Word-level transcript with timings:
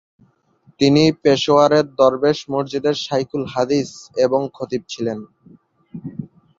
তিনি 0.79 1.03
পেশোয়ারের 1.21 1.85
দরবেশ 1.99 2.37
মসজিদের 2.53 2.95
শাইখুল 3.05 3.43
হাদিস 3.53 3.89
এবং 4.25 4.41
খতিব 4.53 4.81
ছিলেন। 4.89 5.19